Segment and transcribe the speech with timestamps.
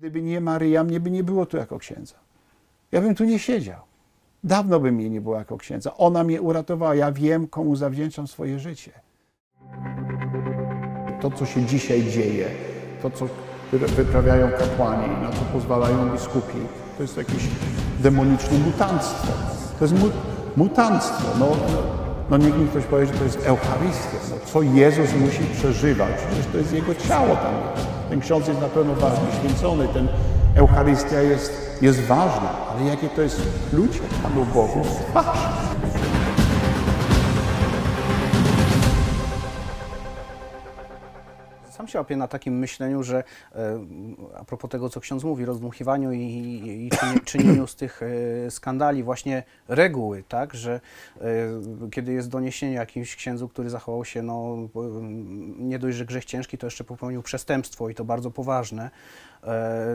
[0.00, 2.14] Gdyby nie Maryja, mnie by nie było tu jako księdza.
[2.92, 3.80] Ja bym tu nie siedział.
[4.44, 5.96] Dawno by mnie nie było jako księdza.
[5.96, 6.94] Ona mnie uratowała.
[6.94, 8.90] Ja wiem, komu zawdzięczam swoje życie.
[11.20, 12.48] To, co się dzisiaj dzieje,
[13.02, 13.28] to, co
[13.72, 16.58] wyprawiają kapłani, na co pozwalają biskupi,
[16.96, 17.48] to jest jakieś
[18.02, 19.32] demoniczne mutantstwo.
[19.78, 20.10] To jest mu
[20.56, 21.38] mutantstwo.
[21.38, 21.56] No,
[22.30, 24.18] no, niech mi ktoś powie, że to jest Eucharystia.
[24.30, 26.14] No, co Jezus musi przeżywać?
[26.26, 27.54] Przecież to jest Jego ciało tam.
[28.10, 30.08] Ten ksiądz jest na pewno bardzo święcony, ten
[30.54, 35.38] Eucharystia jest, jest ważna, ale jakie to jest ludzie Panu Bogu w twarz.
[41.90, 43.86] Się łapię na takim myśleniu, że e,
[44.36, 48.50] a propos tego, co ksiądz mówi, rozdmuchiwaniu i, i, i czyni- czynieniu z tych e,
[48.50, 50.80] skandali właśnie reguły, tak, że
[51.20, 51.20] e,
[51.90, 54.56] kiedy jest doniesienie jakimś księdzu, który zachował się, no,
[55.58, 58.90] nie dość, że grzech ciężki, to jeszcze popełnił przestępstwo i to bardzo poważne,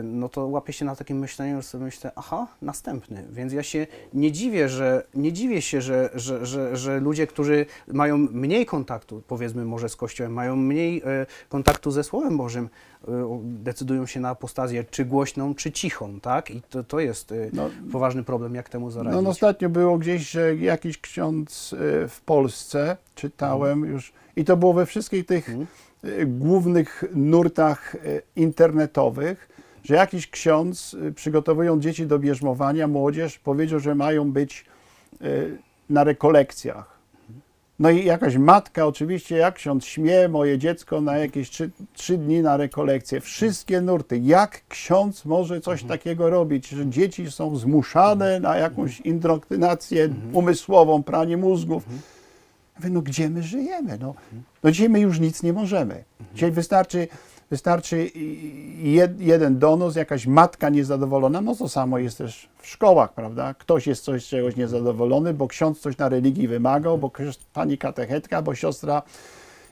[0.02, 3.24] no to łapię się na takim myśleniu, że sobie myślę, aha, następny.
[3.30, 7.66] Więc ja się nie dziwię, że nie dziwię się, że, że, że, że ludzie, którzy
[7.92, 12.68] mają mniej kontaktu, powiedzmy może z Kościołem, mają mniej e, kontaktu ze Słowem Bożym,
[13.08, 16.50] e, decydują się na apostazję, czy głośną, czy cichą, tak?
[16.50, 19.16] I to, to jest e, No, poważny problem, jak temu zaradzić.
[19.16, 21.74] No, no ostatnio było gdzieś, że jakiś ksiądz
[22.08, 25.66] w Polsce, czytałem już, i to było we wszystkich tych Mhm.
[26.04, 29.48] Y, głównych nurtach y, internetowych,
[29.84, 34.64] że jakiś ksiądz, y, przygotowując dzieci do bierzmowania, młodzież, powiedział, że mają być
[35.90, 36.96] na rekolekcjach.
[37.78, 42.42] No i jakaś matka, oczywiście, jak ksiądz śmie moje dziecko na jakieś trzy, trzy dni
[42.42, 43.20] na rekolekcję.
[43.20, 44.18] Wszystkie nurty.
[44.18, 51.36] Jak ksiądz może coś takiego robić, że dzieci są zmuszane na jakąś indoktrynację umysłową, pranie
[51.36, 51.84] mózgów.
[51.88, 52.15] Ja
[52.78, 53.98] mówię, no gdzie my żyjemy?
[54.00, 54.14] No,
[54.62, 56.04] no dzisiaj my już nic nie możemy.
[56.34, 57.08] Dzisiaj wystarczy,
[57.50, 58.10] wystarczy
[58.82, 63.54] jed, jeden donos, jakaś matka niezadowolona, no to samo jest też w szkołach, prawda?
[63.54, 67.10] Ktoś jest coś czegoś niezadowolony, bo ksiądz coś na religii wymagał, bo
[67.52, 69.02] pani katechetka, bo siostra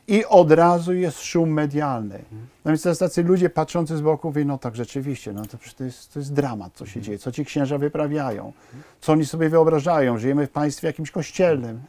[0.09, 2.25] i od razu jest szum medialny.
[2.65, 5.85] No więc teraz tacy ludzie patrzący z boku mówią, no tak rzeczywiście, no to to
[5.85, 8.53] jest, to jest dramat, co się dzieje, co ci księża wyprawiają,
[9.01, 11.81] co oni sobie wyobrażają, żyjemy w państwie jakimś kościelnym.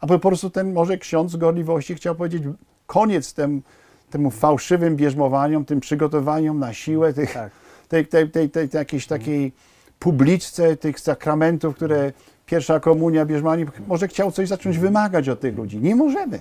[0.00, 2.42] A po prostu ten może ksiądz gorliwości chciał powiedzieć
[2.86, 3.62] koniec tem,
[4.10, 7.52] temu fałszywym bierzmowaniom, tym przygotowaniom na siłę, tych, Tak.
[7.88, 9.52] tej, tej, tej, tej, jakiejś takiej
[9.98, 12.12] publiczce tych sakramentów, które
[12.46, 15.78] pierwsza komunia, bierzmowanie, może chciał coś zacząć wymagać od tych ludzi.
[15.78, 16.38] Nie możemy.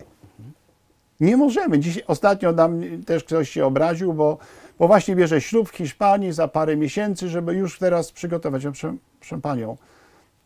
[1.20, 1.80] Nie możemy.
[1.80, 4.38] Dziś, ostatnio nam też ktoś się obraził, bo,
[4.80, 8.64] bo właśnie bierze ślub w Hiszpanii za parę miesięcy, żeby już teraz przygotować.
[8.64, 9.78] Proszę, proszę Panią,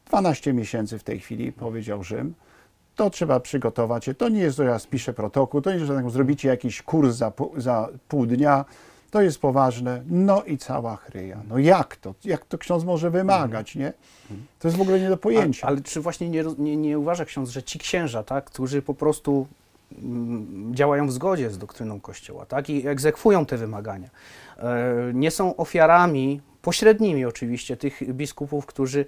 [0.09, 2.33] 12 miesięcy w tej chwili, powiedział Rzym.
[2.97, 4.13] To trzeba przygotować się.
[4.13, 7.15] To nie jest, że ja spiszę protokół, to nie jest, że tak zrobicie jakiś kurs
[7.15, 8.65] za, pół- za pół dnia.
[9.11, 10.01] To jest poważne.
[10.09, 11.37] No i cała chryja.
[11.49, 12.13] No jak to?
[12.25, 13.93] Jak to ksiądz może wymagać, nie?
[14.59, 15.67] To jest w ogóle nie do pojęcia.
[15.67, 18.93] A, ale czy właśnie nie, nie, nie uważa ksiądz, że ci księża, tak, którzy po
[18.93, 19.47] prostu
[20.01, 24.09] mm, działają w zgodzie z doktryną Kościoła, tak, i egzekwują te wymagania,
[24.57, 29.05] e, nie są ofiarami pośrednimi oczywiście tych biskupów, którzy,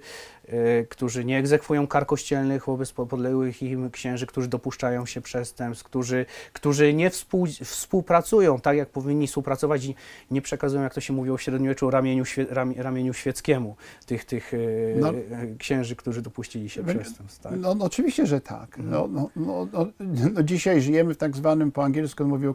[0.48, 5.84] e, którzy nie egzekwują kar kościelnych wobec po- podległych im księży, którzy dopuszczają się przestępstw,
[5.84, 9.94] którzy, którzy nie współ, współpracują tak, jak powinni współpracować i
[10.30, 14.56] nie przekazują, jak to się mówiło w średniowieczu, ramieniu, świe, ramieniu świeckiemu tych, tych e,
[14.96, 15.12] No.
[15.58, 17.40] księży, którzy dopuścili się przestępstw.
[17.40, 17.52] Tak?
[17.56, 18.78] No, no oczywiście, że tak.
[18.78, 19.86] No, no, no, no,
[20.34, 22.54] no, dzisiaj żyjemy w tak zwanym, po angielsku mówią,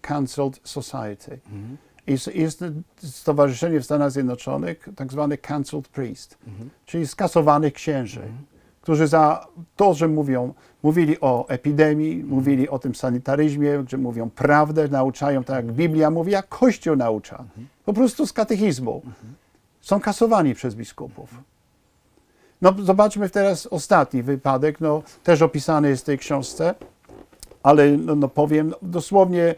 [0.00, 1.38] cancelled society.
[1.52, 1.76] Mhm.
[2.06, 2.64] Jest, jest
[3.02, 6.70] stowarzyszenie w Stanach Zjednoczonych, tak zwany cancelled priest, Mhm.
[6.86, 8.22] czyli skasowanych księży,
[8.80, 9.46] którzy za
[9.76, 15.56] to, że mówią, mówili o epidemii, mówili o tym sanitaryzmie, że mówią prawdę, nauczają tak
[15.56, 17.44] jak Biblia mówi, jak Kościół naucza.
[17.84, 19.02] Po prostu z katechizmu.
[19.80, 21.30] Są kasowani przez biskupów.
[22.62, 26.74] No zobaczmy teraz ostatni wypadek, no też opisany jest w tej książce,
[27.62, 29.54] ale no, no powiem, no, dosłownie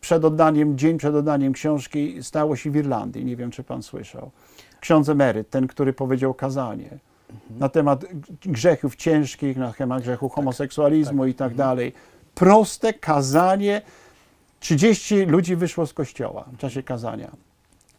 [0.00, 4.30] przed oddaniem, dzień przed oddaniem książki stało się w Irlandii, nie wiem czy pan słyszał.
[4.80, 6.98] Ksiądz emeryt, ten, który powiedział kazanie
[7.50, 8.04] na temat
[8.42, 11.92] grzechów ciężkich, na temat grzechu homoseksualizmu i tak dalej.
[12.34, 13.82] Proste kazanie,
[14.60, 17.30] 30 ludzi wyszło z kościoła w czasie kazania.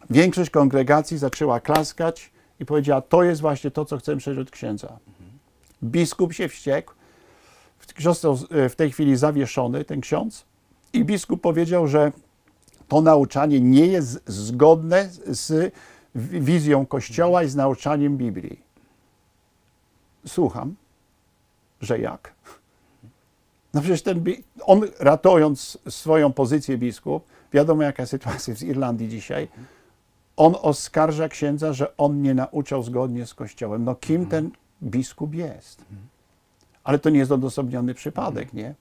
[0.09, 4.97] Większość kongregacji zaczęła klaskać i powiedziała, to jest właśnie to, co chcemy przeżyć od księdza.
[5.83, 6.93] Biskup się wściekł,
[7.99, 10.45] został e, w tej chwili zawieszony, ten ksiądz,
[10.93, 12.11] i biskup powiedział, że
[12.88, 15.73] to nauczanie nie jest zgodne z
[16.15, 18.59] wizją Kościoła i z nauczaniem Biblii.
[20.27, 20.75] Słucham,
[21.81, 22.33] że jak?
[23.73, 24.23] No przecież ten,
[24.65, 27.23] on ratując swoją pozycję biskup,
[27.53, 29.47] wiadomo jaka sytuacja w Irlandii dzisiaj,
[30.38, 33.83] on oskarża księdza, że on nie nauczał zgodnie z Kościołem.
[33.83, 34.51] No kim ten
[34.83, 35.85] biskup jest?
[36.83, 38.75] Ale to nie jest odosobniony przypadek, nie?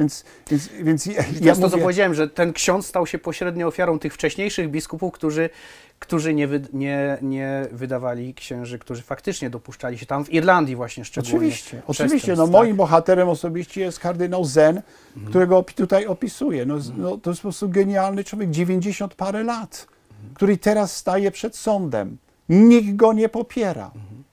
[0.00, 2.86] Więc, więc, więc ja, I to ja jest to, co mówię, powiedziałem, że ten ksiądz
[2.86, 5.50] stał się pośrednio ofiarą tych wcześniejszych biskupów, którzy,
[5.98, 11.04] którzy nie, wy, nie, nie wydawali księży, którzy faktycznie dopuszczali się tam w Irlandii właśnie
[11.04, 11.36] szczególnie.
[11.36, 12.14] Oczywiście, oczywiście.
[12.16, 12.76] No, przestępstw, moim tak?
[12.76, 14.76] bohaterem osobiście jest kardynał Zen,
[15.16, 15.26] Mhm.
[15.30, 16.66] którego tutaj opisuję.
[16.66, 20.34] No, z- no, to jest po prostu genialny człowiek, 90 parę lat, Mhm.
[20.34, 22.16] który teraz staje przed sądem.
[22.48, 23.84] Nikt go nie popiera.
[23.94, 24.24] Mhm.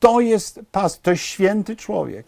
[0.00, 2.26] To jest pas, to jest święty człowiek.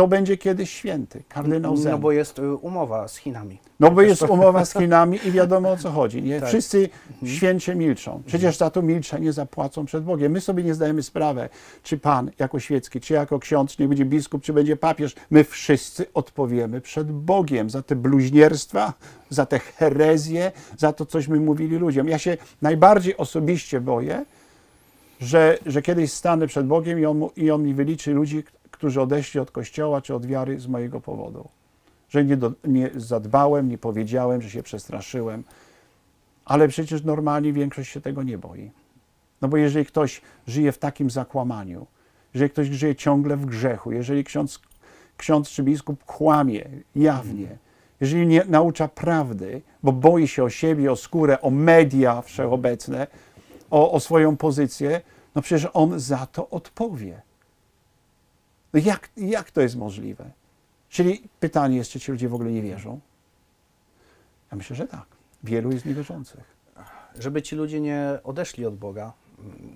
[0.00, 1.92] To będzie kiedyś święty, kardynał Zen.
[1.92, 3.58] No bo jest y, umowa z Chinami.
[3.80, 6.22] No bo jest umowa z Chinami i wiadomo o co chodzi.
[6.22, 6.40] Nie?
[6.40, 6.48] Tak.
[6.48, 6.88] Wszyscy
[7.24, 8.22] święcie milczą.
[8.26, 10.32] Przecież za to milczenie zapłacą przed Bogiem.
[10.32, 11.48] My sobie nie zdajemy sprawy,
[11.82, 15.14] czy Pan jako świecki, czy jako ksiądz, czy nie będzie biskup, czy będzie papież.
[15.30, 18.92] My wszyscy odpowiemy przed Bogiem za te bluźnierstwa,
[19.30, 22.08] za te herezje, za to, cośmy mówili ludziom.
[22.08, 24.24] Ja się najbardziej osobiście boję,
[25.20, 28.44] że, że kiedyś stanę przed Bogiem i on, mu- i on mi wyliczy ludzi,
[28.80, 31.48] którzy odeszli od Kościoła czy od wiary z mojego powodu
[32.10, 35.44] że nie, do, nie zadbałem, nie powiedziałem, że się przestraszyłem.
[36.44, 38.70] Ale przecież normalnie większość się tego nie boi.
[39.42, 41.86] No bo jeżeli ktoś żyje w takim zakłamaniu,
[42.34, 44.60] jeżeli ktoś żyje ciągle w grzechu, jeżeli ksiądz,
[45.16, 47.58] ksiądz czy biskup kłamie jawnie,
[48.00, 53.06] jeżeli nie naucza prawdy, bo boi się o siebie, o skórę, o media wszechobecne,
[53.70, 55.00] o, o swoją pozycję,
[55.34, 57.22] no przecież on za to odpowie.
[58.72, 60.30] No jak, jak to jest możliwe?
[60.88, 63.00] Czyli pytanie jest, czy ci ludzie w ogóle nie wierzą?
[64.50, 65.06] Ja myślę, że tak.
[65.44, 66.60] Wielu jest niewierzących.
[67.18, 69.12] Żeby ci ludzie nie odeszli od Boga,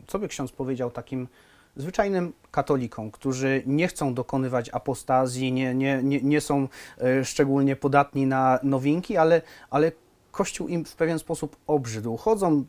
[0.06, 1.28] co by ksiądz powiedział takim
[1.76, 6.68] zwyczajnym katolikom, którzy nie chcą dokonywać apostazji, nie, nie, nie, nie są
[6.98, 9.92] e, szczególnie podatni na nowinki, ale, ale
[10.30, 12.16] Kościół im w pewien sposób obrzydł.
[12.16, 12.64] Chodzą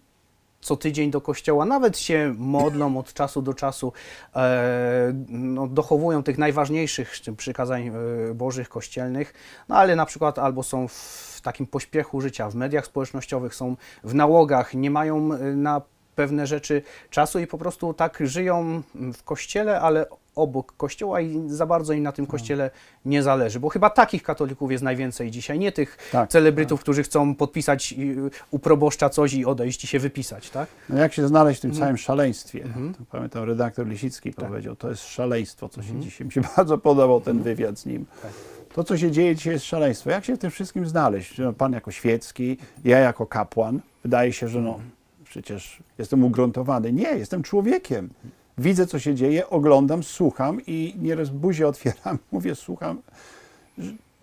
[0.66, 3.94] co tydzień do kościoła, nawet się modlą od czasu do czasu,
[4.36, 9.34] e, no, dochowują tych najważniejszych przykazań e, bożych, kościelnych,
[9.70, 14.14] no ale na przykład albo są w takim pośpiechu życia, w mediach społecznościowych, są w
[14.14, 15.82] nałogach, nie mają e, na
[16.16, 18.82] pewne rzeczy czasu i po prostu tak żyją
[19.14, 22.72] w kościele, ale obok kościoła i za bardzo im na tym kościele
[23.06, 27.36] nie zależy, bo chyba takich katolików jest najwięcej dzisiaj, nie tych Tak, celebrytów, którzy chcą
[27.36, 28.16] podpisać y,
[28.52, 30.70] u proboszcza coś i odejść i się wypisać, tak?
[30.90, 31.84] No jak się znaleźć w tym Mhm.
[31.86, 32.64] całym szaleństwie?
[32.64, 32.94] Mhm.
[32.94, 34.48] To pamiętam, redaktor Lisicki Tak.
[34.48, 36.02] powiedział, to jest szaleństwo, co się Mhm.
[36.04, 38.06] dzisiaj, mi się bardzo podobał ten wywiad z nim.
[38.22, 38.32] Tak.
[38.74, 40.10] To, co się dzieje dzisiaj jest szaleństwo.
[40.10, 41.38] Jak się w tym wszystkim znaleźć?
[41.38, 43.80] No, Pan jako świecki, ja jako kapłan.
[44.04, 44.90] Wydaje się, że no, Mhm.
[45.36, 46.94] Przecież jestem ugruntowany.
[46.94, 48.10] Nie, jestem człowiekiem.
[48.58, 53.02] Widzę, co się dzieje, oglądam, słucham i nieraz buzię otwieram, mówię, słucham,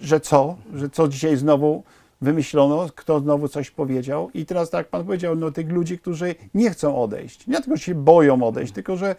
[0.01, 0.57] że- co?
[0.75, 1.83] Że co dzisiaj znowu
[2.21, 4.31] wymyślono, kto znowu coś powiedział.
[4.35, 7.47] I teraz tak Pan powiedział, no tych ludzi, którzy nie chcą odejść.
[7.47, 9.17] Nie tylko się boją odejść, tylko że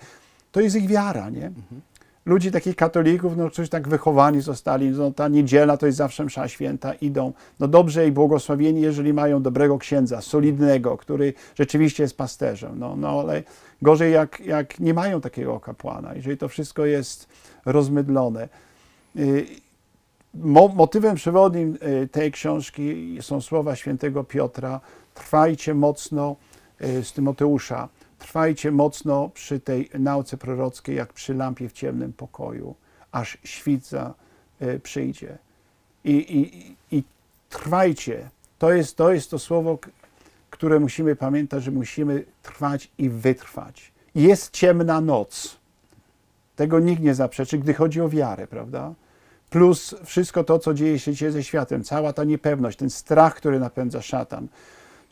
[0.52, 1.52] to jest ich wiara, nie?
[2.26, 6.48] Ludzi takich katolików, no którzy tak wychowani zostali, no ta niedziela to jest zawsze msza
[6.48, 7.34] święta, idą.
[7.60, 12.80] No dobrze i błogosławieni, jeżeli mają dobrego księdza, solidnego, który rzeczywiście jest pasterzem.
[12.80, 13.44] No, no ale
[13.82, 17.28] gorzej jak, jak nie mają takiego kapłana, jeżeli to wszystko jest
[17.66, 18.50] rozmydlone.
[19.16, 19.46] Y,
[20.34, 24.80] Mo, motywem przewodnim y, tej książki są słowa świętego Piotra:
[25.14, 26.36] Trwajcie mocno
[26.82, 27.90] y, z Tymoteusza,
[28.24, 32.76] trwajcie mocno przy tej nauce prorockiej, jak przy lampie w ciemnym pokoju,
[33.12, 34.14] aż świca
[34.62, 35.38] y, przyjdzie.
[36.04, 37.04] I, i, I
[37.50, 38.30] trwajcie.
[38.60, 39.80] To jest, to jest to słowo,
[40.50, 43.92] które musimy pamiętać, że musimy trwać i wytrwać.
[44.16, 45.58] Jest ciemna noc.
[46.56, 48.94] Tego nikt nie zaprzeczy, gdy chodzi o wiarę, prawda?
[49.50, 54.02] Plus wszystko to, co dzieje się ze światem, cała ta niepewność, ten strach, który napędza
[54.02, 54.48] szatan.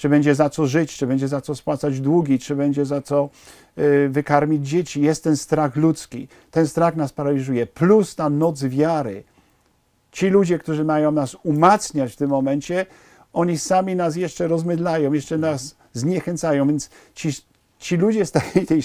[0.02, 3.30] Czy będzie za co żyć, czy będzie za co spłacać długi, czy będzie za co
[3.78, 5.02] y, wykarmić dzieci.
[5.02, 6.28] Jest ten strach ludzki.
[6.52, 7.66] Ten strach nas paraliżuje.
[7.68, 9.24] Plus ta noc wiary.
[10.12, 12.86] Ci ludzie, którzy mają nas umacniać w tym momencie,
[13.34, 16.68] oni sami nas jeszcze rozmydlają, jeszcze nas zniechęcają.
[16.68, 17.30] Więc ci,
[17.80, 18.82] ci ludzie z tej, tej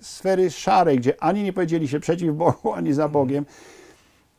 [0.00, 3.46] sfery szarej, gdzie ani nie powiedzieli się przeciw Bogu, ani za Bogiem,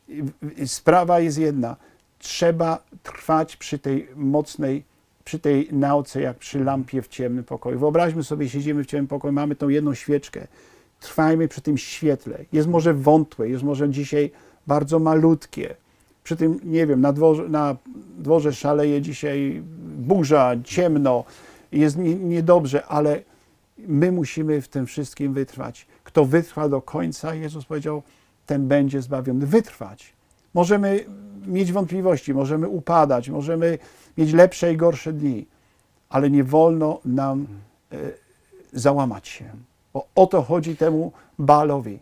[0.09, 0.23] i-
[0.57, 1.75] i sprawa jest jedna.
[2.19, 4.83] Trzeba trwać przy tej mocnej,
[5.27, 7.79] przy tej nauce, jak przy lampie w ciemnym pokoju.
[7.79, 10.47] Wyobraźmy sobie, siedzimy w ciemnym pokoju, mamy tą jedną świeczkę.
[10.99, 12.37] Trwajmy przy tym świetle.
[12.53, 14.31] Jest może wątłe, jest może dzisiaj
[14.67, 15.75] bardzo malutkie.
[16.23, 17.75] Przy tym, nie wiem, na dworze, na
[18.17, 19.61] dworze szaleje dzisiaj
[19.97, 21.23] burza, ciemno,
[21.71, 23.21] jest nie- niedobrze, ale
[23.77, 25.87] my musimy w tym wszystkim wytrwać.
[26.03, 28.03] Kto wytrwa do końca, Jezus powiedział,
[28.45, 29.45] ten będzie zbawiony.
[29.45, 30.13] Wytrwać.
[30.53, 31.05] Możemy
[31.47, 33.77] mieć wątpliwości, możemy upadać, możemy
[34.17, 35.47] mieć lepsze i gorsze dni,
[36.09, 37.47] ale nie wolno nam
[37.91, 37.97] e,
[38.73, 39.45] załamać się.
[39.93, 41.99] Bo o to chodzi temu Baalowi.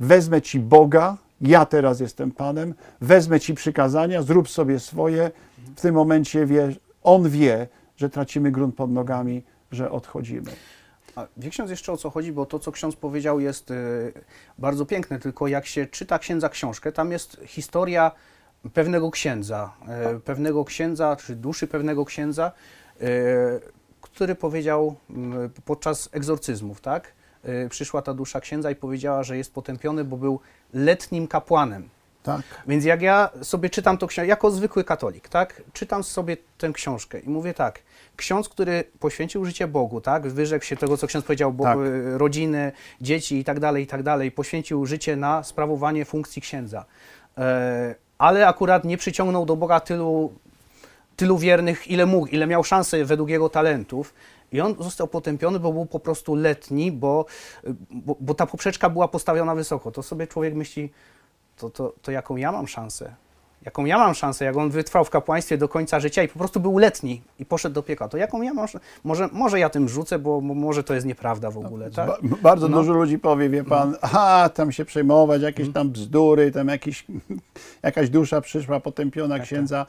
[0.00, 5.30] Wezmę ci Boga, ja teraz jestem Panem, wezmę ci przykazania, zrób sobie swoje.
[5.76, 10.50] W tym momencie wie, on wie, że tracimy grunt pod nogami, że odchodzimy.
[11.16, 14.12] A wie ksiądz jeszcze o co chodzi, bo to, co ksiądz powiedział, jest y,
[14.58, 18.10] bardzo piękne, tylko jak się czyta księdza książkę, tam jest historia
[18.74, 19.72] pewnego księdza,
[20.16, 22.52] y, pewnego księdza, czy duszy pewnego księdza,
[23.00, 23.06] y,
[24.00, 24.96] który powiedział
[25.64, 27.12] podczas egzorcyzmów, tak?
[27.48, 30.40] Y, przyszła ta dusza księdza i powiedziała, że jest potępiony, bo był
[30.74, 31.88] letnim kapłanem.
[32.26, 32.42] Tak.
[32.66, 37.18] Więc jak ja sobie czytam to książkę, jako zwykły katolik, tak, czytam sobie tę książkę
[37.18, 37.82] i mówię tak,
[38.16, 41.78] ksiądz, który poświęcił życie Bogu, tak, wyrzekł się tego, co ksiądz powiedział, bo, Tak.
[42.14, 46.84] rodziny, dzieci i tak dalej, i tak dalej, poświęcił życie na sprawowanie funkcji księdza,
[47.38, 50.32] e, ale akurat nie przyciągnął do Boga tylu,
[51.16, 54.14] tylu wiernych, ile mógł, ile miał szansę według jego talentów.
[54.52, 57.26] I on został potępiony, bo był po prostu letni, bo,
[57.90, 59.90] bo, bo ta poprzeczka była postawiona wysoko.
[59.90, 60.92] To sobie człowiek myśli,
[61.56, 63.14] to, to, to jaką ja mam szansę?
[63.64, 66.60] Jaką ja mam szansę, jak on wytrwał w kapłaństwie do końca życia i po prostu
[66.60, 68.86] był letni i poszedł do piekła, to jaką ja mam szansę?
[69.04, 72.06] Może, może ja tym rzucę, bo bo może to jest nieprawda w ogóle, tak?
[72.08, 72.76] Ba- bardzo No.
[72.78, 75.52] dużo ludzi powie, wie pan, aha, tam się przejmować, Mhm.
[75.54, 77.06] jakieś tam bzdury, tam jakiś,
[77.82, 79.86] jakaś dusza przyszła potępiona Tak, księdza.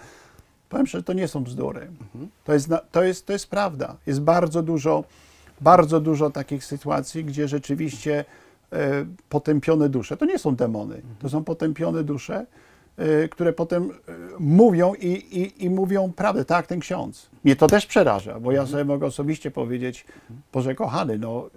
[0.69, 1.79] Powiem szczerze, to nie są bzdury.
[1.81, 2.29] Mhm.
[2.43, 3.95] To, jest, to, jest, to jest prawda.
[4.07, 5.03] Jest bardzo dużo,
[5.61, 8.25] bardzo dużo takich sytuacji, gdzie rzeczywiście
[8.73, 11.15] e, potępione dusze, to nie są demony, Mhm.
[11.21, 12.45] to są potępione dusze,
[13.31, 17.29] które potem e, mówią i, i, i mówią prawdę, tak ten ksiądz.
[17.43, 18.71] Mnie to też przeraża, bo ja Mhm.
[18.71, 20.05] sobie mogę osobiście powiedzieć,
[20.53, 21.49] Boże kochany, no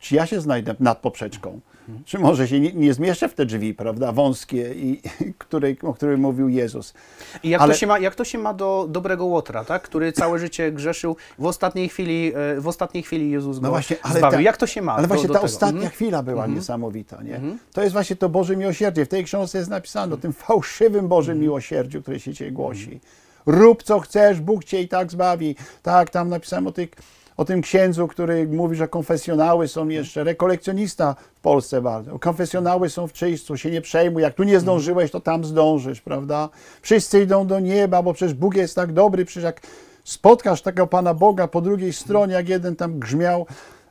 [0.00, 1.60] czy ja się znajdę nad poprzeczką?
[2.04, 5.00] Czy może się nie, nie zmieszczę w te drzwi, prawda, wąskie, i,
[5.38, 6.94] której, o których mówił Jezus?
[7.42, 9.82] I jak, Ale- to się ma, jak to się ma do dobrego Łotra, tak?
[9.82, 13.96] który całe życie grzeszył, w ostatniej chwili, e, w ostatniej chwili Jezus go No właśnie,
[14.02, 14.38] ale zbawił.
[14.38, 15.46] ta- jak to się ma Ale do, właśnie do ta tego?
[15.46, 15.90] ostatnia Mhm.
[15.92, 17.40] chwila była niesamowita, nie?
[17.72, 19.04] To jest właśnie to Boże miłosierdzie.
[19.04, 23.00] W tej książce jest napisane o tym fałszywym Bożym miłosierdziu, które się dzisiaj głosi.
[23.46, 25.56] Rób co chcesz, Bóg cię i tak zbawi.
[25.82, 26.88] Tak, tam napisałem o, tych,
[27.36, 32.18] o tym księdzu, który mówi, że konfesjonały są jeszcze, rekolekcjonista w Polsce bardzo.
[32.18, 34.22] Konfesjonały są w czyśćcu, się nie przejmuj.
[34.22, 36.48] Jak tu nie zdążyłeś, to tam zdążysz, prawda?
[36.82, 39.60] Wszyscy idą do nieba, bo przecież Bóg jest tak dobry, przecież jak
[40.04, 43.46] spotkasz tego Pana Boga po drugiej stronie, jak jeden tam grzmiał,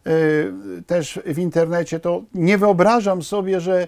[0.07, 3.87] y, też w internecie, to nie wyobrażam sobie, że,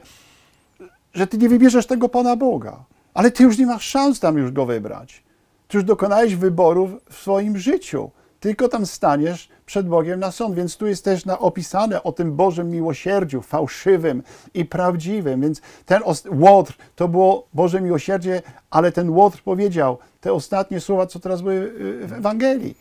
[1.13, 2.83] że ty nie wybierzesz tego Pana Boga.
[3.13, 5.23] Ale ty już nie masz szans tam już go wybrać.
[5.67, 8.11] Ty już dokonałeś wyborów w swoim życiu.
[8.39, 10.55] Tylko tam staniesz przed Bogiem na sąd.
[10.55, 15.41] Więc tu jest też na, opisane o tym Bożym miłosierdziu, fałszywym i prawdziwym.
[15.41, 16.01] Więc ten
[16.31, 21.55] Łotr to było Boże miłosierdzie, ale ten Łotr powiedział te ostatnie słowa, co teraz były
[21.55, 22.77] y, w Ewangelii.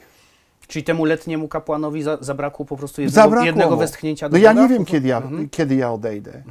[0.68, 4.52] Czyli temu letniemu kapłanowi za, zabrakło po prostu jednego, Zabrakło jednego westchnięcia do No ja
[4.52, 5.48] nie wiem, kiedy ja, Mhm.
[5.48, 6.42] kiedy ja odejdę.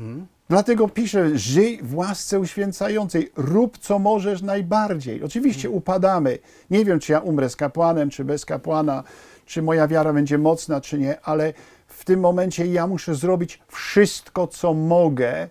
[0.49, 5.23] Dlatego piszę, żyj w łasce uświęcającej, rób co możesz najbardziej.
[5.23, 6.37] Oczywiście upadamy.
[6.69, 9.03] Nie wiem, czy ja umrę z kapłanem, czy bez kapłana,
[9.45, 11.53] czy moja wiara będzie mocna, czy nie, ale
[11.87, 15.47] w tym momencie ja muszę zrobić wszystko, co mogę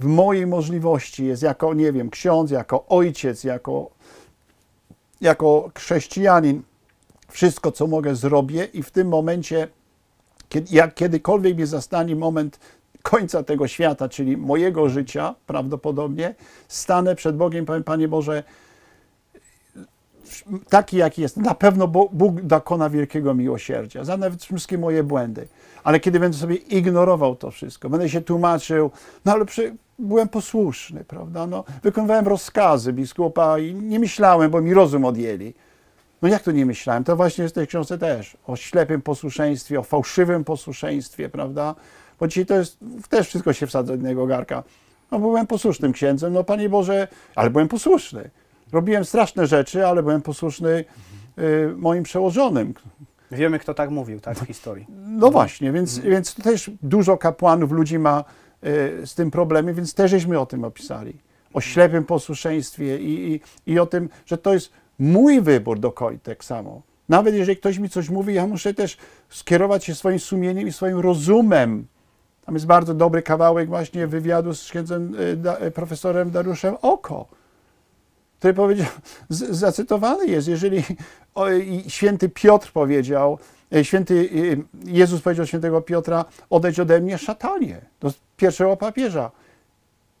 [0.00, 1.24] w mojej możliwości.
[1.26, 3.90] Jest jako, nie wiem, ksiądz, jako ojciec, jako,
[5.20, 6.62] jako chrześcijanin.
[7.28, 9.68] Wszystko, co mogę, zrobię i w tym momencie
[10.48, 12.58] kiedy, jak kiedykolwiek mnie zastanie moment
[13.02, 16.34] końca tego świata, czyli mojego życia prawdopodobnie,
[16.68, 18.42] stanę przed Bogiem i powiem, Panie Boże,
[20.68, 25.48] taki jaki jest, na pewno Bóg dokona wielkiego miłosierdzia, za nawet wszystkie moje błędy.
[25.84, 28.90] Ale kiedy będę sobie ignorował to wszystko, będę się tłumaczył,
[29.24, 34.74] no ale przy, byłem posłuszny, prawda, no, wykonywałem rozkazy biskupa i nie myślałem, bo mi
[34.74, 35.54] rozum odjęli.
[36.24, 37.04] No jak to nie myślałem?
[37.04, 38.36] To właśnie jest w tej książce też.
[38.46, 41.74] O ślepym posłuszeństwie, o fałszywym posłuszeństwie, prawda?
[42.20, 42.78] Bo dzisiaj to jest,
[43.08, 44.62] też wszystko się wsadza do jednego garka.
[45.10, 48.30] No byłem posłusznym księdzem, no Panie Boże, ale byłem posłuszny.
[48.72, 50.84] Robiłem straszne rzeczy, ale byłem posłuszny
[51.38, 52.74] y, moim przełożonym.
[53.30, 54.86] Wiemy, kto tak mówił, tak, w historii.
[55.06, 58.24] No właśnie, więc, więc to też dużo kapłanów, ludzi ma
[58.64, 61.16] y, z tym problemy, więc też żeśmy o tym opisali.
[61.52, 63.40] O ślepym posłuszeństwie i, i,
[63.72, 66.82] i o tym, że to jest mój wybór do tak samo.
[67.08, 68.96] Nawet jeżeli ktoś mi coś mówi, ja muszę też
[69.28, 71.86] skierować się swoim sumieniem i swoim rozumem.
[72.46, 77.28] Tam jest bardzo dobry kawałek właśnie wywiadu z księdzem da, y, profesorem Dariuszem Oko,
[78.38, 78.86] który powiedział,
[79.30, 80.82] zacytowany jest, jeżeli
[81.34, 81.46] o,
[81.88, 83.38] święty Piotr powiedział,
[83.74, 84.28] e, święty
[84.84, 89.30] Jezus powiedział świętego Piotra, odejdź ode mnie szatanie, do pierwszego papieża.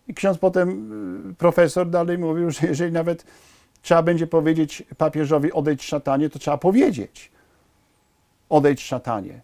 [0.08, 3.24] I ksiądz potem, profesor dalej mówił, że jeżeli nawet
[3.84, 7.30] trzeba będzie powiedzieć papieżowi odejdź szatanie, to trzeba powiedzieć.
[8.48, 9.40] odejdź szatanie.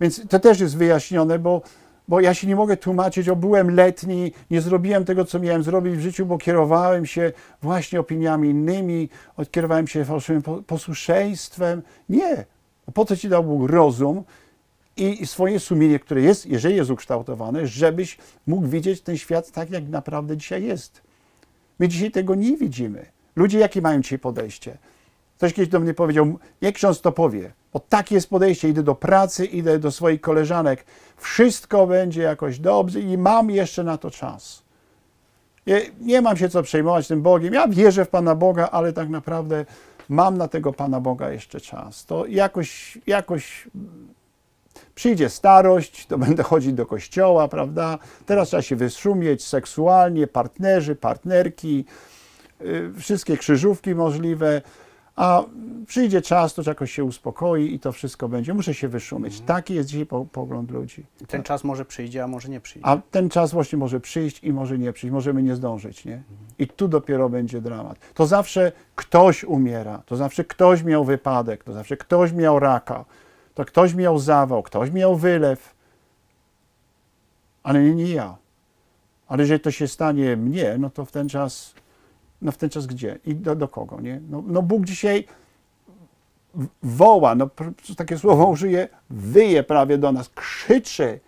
[0.00, 1.62] Więc to też jest wyjaśnione, bo,
[2.08, 5.94] bo ja się nie mogę tłumaczyć, o byłem letni, nie zrobiłem tego, co miałem zrobić
[5.94, 7.32] w życiu, bo kierowałem się
[7.62, 9.08] właśnie opiniami innymi,
[9.50, 11.82] kierowałem się fałszywym po- posłuszeństwem.
[12.08, 12.44] Nie.
[12.94, 14.24] Po co ci dał Bóg rozum
[14.96, 19.88] i swoje sumienie, które jest, jeżeli jest ukształtowane, żebyś mógł widzieć ten świat tak, jak
[19.88, 21.02] naprawdę dzisiaj jest.
[21.78, 23.19] My dzisiaj tego nie widzimy.
[23.36, 24.78] Ludzie, jakie mają dzisiaj podejście?
[25.36, 28.94] Ktoś kiedyś do mnie powiedział, jak ksiądz to powie, bo takie jest podejście, idę do
[28.94, 30.84] pracy, idę do swoich koleżanek,
[31.16, 34.62] wszystko będzie jakoś dobrze i mam jeszcze na to czas.
[35.66, 39.08] Nie, nie mam się co przejmować tym Bogiem, ja wierzę w Pana Boga, ale tak
[39.08, 39.64] naprawdę
[40.08, 42.06] mam na tego Pana Boga jeszcze czas.
[42.06, 43.68] To jakoś, jakoś
[44.94, 47.98] przyjdzie starość, to będę chodzić do kościoła, prawda?
[48.26, 51.84] Teraz trzeba się wyszumieć seksualnie, partnerzy, partnerki,
[52.98, 54.62] wszystkie krzyżówki możliwe,
[55.16, 55.44] a
[55.86, 58.54] przyjdzie czas, to jakoś się uspokoi i to wszystko będzie.
[58.54, 59.40] Muszę się wyszumieć.
[59.40, 61.06] Taki jest dzisiaj po, pogląd ludzi.
[61.28, 62.86] Ten czas może przyjdzie, a może nie przyjdzie.
[62.86, 65.12] A ten czas właśnie może przyjść i może nie przyjść.
[65.12, 66.22] Możemy nie zdążyć, nie?
[66.58, 67.98] I tu dopiero będzie dramat.
[68.14, 73.04] To zawsze ktoś umiera, to zawsze ktoś miał wypadek, to zawsze ktoś miał raka,
[73.54, 75.74] to ktoś miał zawał, ktoś miał wylew,
[77.62, 78.36] ale nie, nie ja.
[79.28, 81.74] Ale jeżeli to się stanie mnie, no to w ten czas,
[82.42, 83.18] no w ten czas gdzie?
[83.26, 84.20] I do, do kogo, nie?
[84.30, 85.24] No, no Bóg dzisiaj
[86.82, 87.50] woła, no
[87.96, 91.20] takie słowo użyje, wyje prawie do nas, krzyczy.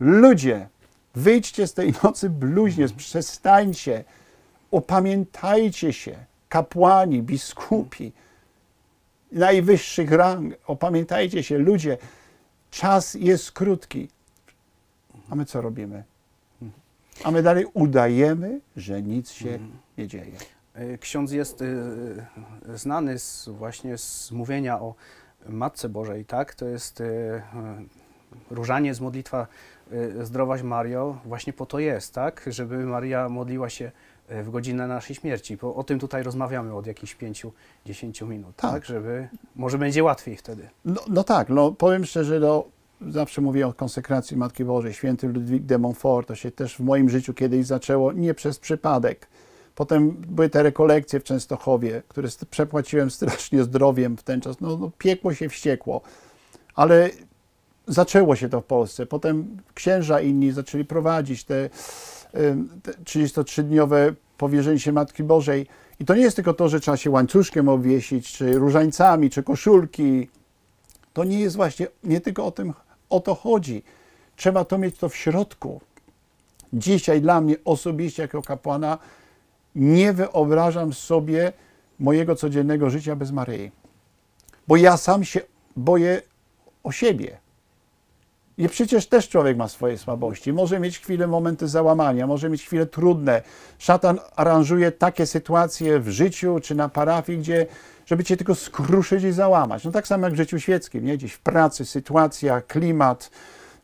[0.00, 0.68] Ludzie,
[1.14, 4.04] wyjdźcie z tej nocy bluźnie, przestańcie,
[4.70, 6.16] opamiętajcie się,
[6.48, 8.12] kapłani, biskupi,
[9.32, 11.98] najwyższych rang, opamiętajcie się, ludzie,
[12.70, 14.08] czas jest krótki.
[15.30, 16.04] A my co robimy?
[17.24, 19.58] A my dalej udajemy, że nic się
[19.98, 20.32] nie dzieje.
[20.80, 21.76] Y, Ksiądz jest y,
[22.74, 24.94] znany z, właśnie z mówienia o
[25.48, 26.54] Matce Bożej, tak?
[26.54, 27.42] To jest y,
[28.50, 29.46] różaniec, modlitwa
[30.22, 32.44] Zdrowaś Mario, właśnie po to jest, tak?
[32.46, 33.92] Żeby Maria modliła się
[34.28, 35.56] w godzinę naszej śmierci.
[35.56, 37.16] Bo o tym tutaj rozmawiamy od jakichś
[37.86, 38.72] 5-10 minut, tak.
[38.72, 38.84] Tak.
[38.84, 40.68] Żeby, może będzie łatwiej wtedy.
[40.84, 42.64] No, no tak, no powiem szczerze, no,
[43.00, 44.92] zawsze mówię o konsekracji Matki Bożej.
[44.92, 49.28] Święty Ludwik de Montfort, to się też w moim życiu kiedyś zaczęło nie przez przypadek.
[49.74, 54.60] Potem były te rekolekcje w Częstochowie, które przepłaciłem strasznie zdrowiem w ten czas.
[54.60, 56.00] No, no piekło się wściekło.
[56.74, 57.10] Ale
[57.86, 59.06] zaczęło się to w Polsce.
[59.06, 61.70] Potem księża inni zaczęli prowadzić te,
[62.82, 65.66] te 33-dniowe powierzenie się Matki Bożej.
[66.00, 70.28] I to nie jest tylko to, że trzeba się łańcuszkiem obwiesić, czy różańcami, czy koszulki.
[71.12, 72.72] To nie jest właśnie, nie tylko o tym,
[73.10, 73.82] o to chodzi.
[74.36, 75.80] Trzeba to mieć to w środku.
[76.72, 78.98] Dzisiaj dla mnie osobiście jako kapłana
[79.74, 81.52] nie wyobrażam sobie
[81.98, 83.70] mojego codziennego życia bez Maryi.
[84.68, 85.40] Bo ja sam się
[85.76, 86.22] boję
[86.82, 87.38] o siebie.
[88.58, 90.52] I przecież też człowiek ma swoje słabości.
[90.52, 93.42] Może mieć chwilę, momenty załamania, może mieć chwile trudne.
[93.78, 97.66] Szatan aranżuje takie sytuacje w życiu czy na parafii, gdzie,
[98.08, 99.84] żeby cię tylko skruszyć i załamać.
[99.84, 101.16] No tak samo jak w życiu świeckim, nie?
[101.16, 103.30] Gdzieś w pracy, sytuacja, klimat,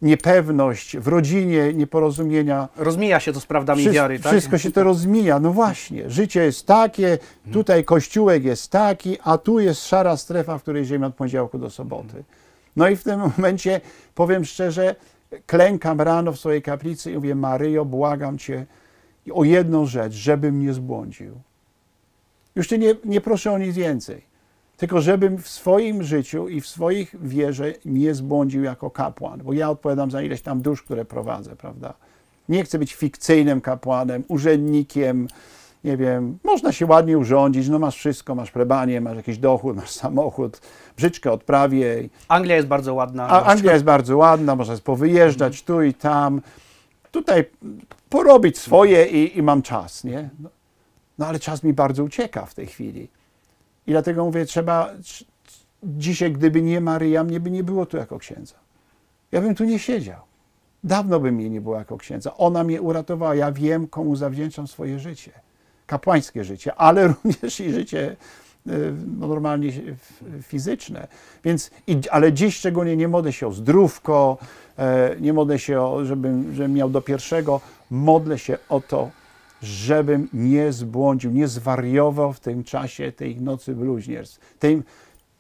[0.03, 2.69] niepewność, w rodzinie, nieporozumienia.
[2.77, 4.33] Rozmija się to z prawdami Wszystko, wiary, tak?
[4.33, 5.41] wszystko się to rozmija.
[5.41, 7.19] No właśnie, życie jest takie,
[7.53, 11.71] tutaj kościółek jest taki, a tu jest szara strefa, w której żyjemy od poniedziałku do
[11.71, 12.25] soboty.
[12.77, 13.81] No i w tym momencie,
[14.15, 14.95] powiem szczerze,
[15.47, 18.67] klękam rano w swojej kaplicy i mówię, Maryjo, błagam Cię
[19.33, 21.41] o jedną rzecz, żebym nie zbłądził.
[22.57, 24.23] Już Cię nie, nie proszę o nic więcej,
[24.77, 29.71] tylko żebym w swoim życiu i w swoich wierze nie zbłądził jako kapłan, bo ja
[29.71, 31.95] odpowiadam za ileś tam dusz, które prowadzę, prawda?
[32.49, 35.29] Nie chcę być fikcyjnym kapłanem, urzędnikiem,
[35.85, 39.91] nie wiem, można się ładnie urządzić, no masz wszystko, masz plebanię, masz jakiś dochód, masz
[39.91, 40.61] samochód,
[40.97, 42.09] brzyczkę odprawię.
[42.29, 43.29] Anglia jest bardzo ładna.
[43.29, 46.41] A Anglia jest bardzo ładna, można powyjeżdżać tu i tam.
[47.11, 47.45] Tutaj
[48.09, 50.31] porobić swoje i, i mam czas, nie?
[50.41, 50.49] No,
[51.19, 53.09] no ale czas mi bardzo ucieka w tej chwili.
[53.87, 55.25] I dlatego mówię, trzeba, trz-
[55.83, 58.55] dzisiaj gdyby nie Maryja, mnie by nie było tu jako księdza.
[59.33, 60.21] Ja bym tu nie siedział.
[60.85, 62.37] Dawno by mnie nie było jako księdza.
[62.37, 63.35] Ona mnie uratowała.
[63.35, 65.31] Ja wiem, komu zawdzięczam swoje życie.
[65.87, 68.17] Kapłańskie życie, ale również i życie
[68.67, 69.73] y, no, normalnie
[70.43, 71.09] fizyczne.
[71.45, 74.39] Więc, i, ale dziś szczególnie nie modlę się o zdrówko,
[74.79, 77.61] e, nie modlę się, o, żebym, żebym miał do pierwszego.
[77.91, 79.11] Modlę się o to,
[79.65, 84.83] żebym nie zbłądził, nie zwariował w tym czasie tej nocy bluźnierstw, tym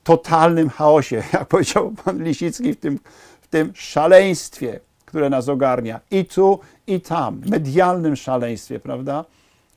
[0.05, 3.01] totalnym chaosie, jak powiedział pan Lisicki, w tym,
[3.41, 9.25] w tym szaleństwie, które nas ogarnia i tu, i tam, medialnym szaleństwie, prawda?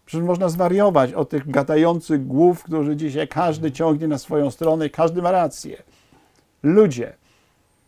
[0.06, 4.90] Przecież można zwariować od tych gadających głów, którzy dzisiaj każdy ciągnie na swoją stronę i
[4.90, 5.84] każdy ma rację.
[6.64, 7.14] Ludzie,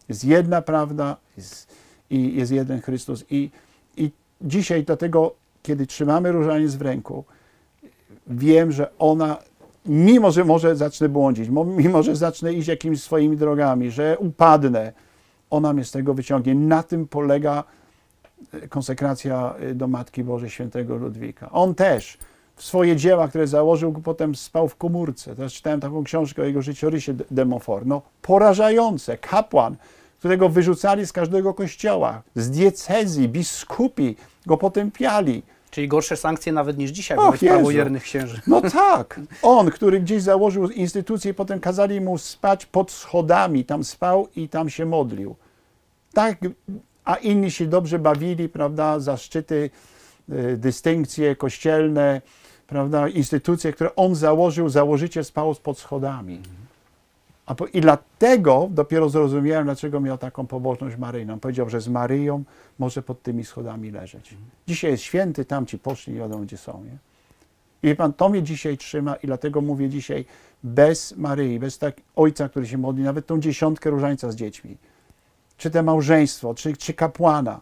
[0.10, 1.76] Jest jedna prawda jest,
[2.10, 3.26] i jest jeden Chrystus.
[3.30, 3.50] I,
[3.98, 5.36] I dzisiaj dlatego,
[5.70, 7.26] kiedy trzymamy różaniec w ręku,
[8.28, 9.38] wiem, że ona,
[9.86, 14.94] mimo że może zacznę błądzić, mo- mimo że zacznę iść jakimiś swoimi drogami, że upadnę,
[15.50, 16.56] ona mnie z tego wyciągnie.
[16.56, 17.64] Na tym polega
[18.54, 21.52] e, konsekracja e, do Matki Bożej Świętego Ludwika.
[21.52, 22.18] On też
[22.56, 25.36] swoje dzieła, które założył, potem spał w komórce.
[25.36, 27.86] Teraz czytałem taką książkę o jego życiorysie Demofor.
[27.86, 29.18] No, porażające.
[29.18, 29.76] Kapłan,
[30.20, 35.44] którego wyrzucali z każdego kościoła, z diecezji, biskupi go potępiali.
[35.72, 37.56] Czyli gorsze sankcje nawet niż dzisiaj Och, wobec Jezu.
[37.56, 38.42] prawowiernych księży.
[38.48, 39.20] No tak.
[39.42, 43.66] On, który gdzieś założył instytucję, potem kazali mu spać pod schodami.
[43.66, 45.36] Tam spał i tam się modlił.
[46.14, 46.38] Tak,
[47.06, 49.70] a inni się dobrze bawili, prawda, zaszczyty,
[50.30, 52.22] y, dystynkcje kościelne,
[52.68, 56.40] prawda, instytucje, które on założył, założyciel spał pod schodami.
[57.56, 61.40] Po, I dlatego dopiero zrozumiałem, dlaczego miał taką pobożność maryjną.
[61.40, 62.44] Powiedział, że z Maryją
[62.80, 64.36] może pod tymi schodami leżeć.
[64.68, 66.84] Dzisiaj jest święty, tamci poszli, nie wiadomo gdzie są.
[66.84, 66.98] Nie?
[67.84, 70.26] I wie pan, to mnie dzisiaj trzyma i dlatego mówię dzisiaj
[70.64, 74.78] bez Maryi, bez tak, ojca, który się modli, nawet tą dziesiątkę różańca z dziećmi,
[75.58, 77.62] czy te małżeństwo, czy, czy kapłana.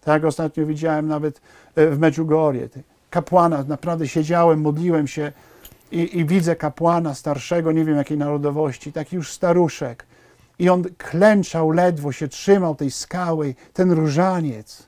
[0.00, 1.40] Tak ostatnio widziałem nawet
[1.74, 2.68] e, w Medjugorje.
[3.10, 5.32] Kapłana, naprawdę siedziałem, modliłem się
[5.92, 10.06] i, i widzę kapłana starszego, nie wiem jakiej narodowości, taki już staruszek.
[10.58, 14.86] I on klęczał ledwo, się trzymał tej skały, ten różaniec.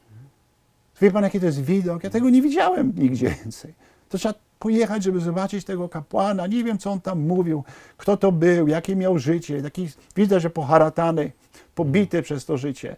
[1.01, 2.05] Wie pan, jaki to jest widok?
[2.05, 3.75] Ja tego nie widziałem nigdzie więcej.
[4.09, 6.47] To trzeba pojechać, żeby zobaczyć tego kapłana.
[6.47, 7.65] Nie wiem, co on tam mówił,
[7.97, 9.63] kto to był, jakie miał życie.
[9.63, 11.33] Taki, widzę, że poharatany,
[11.75, 12.97] pobity przez to życie.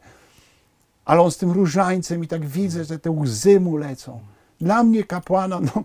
[1.05, 4.21] Ale on z tym różańcem i tak widzę, że te łzy mu lecą.
[4.61, 5.85] Dla mnie kapłana, no,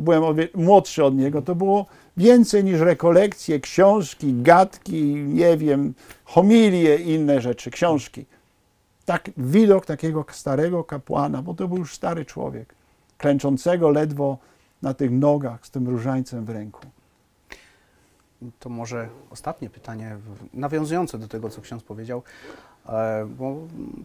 [0.00, 0.22] byłem
[0.54, 7.40] młodszy od niego, to było więcej niż rekolekcje, książki, gadki, nie wiem, homilie i inne
[7.40, 8.26] rzeczy, książki.
[9.04, 12.74] Tak, widok takiego starego kapłana, bo to był już stary człowiek,
[13.18, 14.38] klęczącego ledwo
[14.82, 16.86] na tych nogach z tym różańcem w ręku.
[18.60, 20.16] To może ostatnie pytanie,
[20.52, 22.22] nawiązujące do tego, co ksiądz powiedział,
[22.88, 23.56] e, bo